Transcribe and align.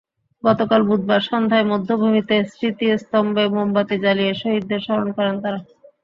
গতকাল 0.43 0.81
বুধবার 0.89 1.21
সন্ধ্যায় 1.21 1.65
বধ্যভূমির 1.71 2.25
স্মৃতিস্তম্ভে 2.51 3.43
মোমবাতি 3.53 3.95
জ্বালিয়ে 4.03 4.33
শহীদদের 4.41 4.79
স্মরণ 4.85 5.07
করেন 5.17 5.35
তাঁরা। 5.43 5.59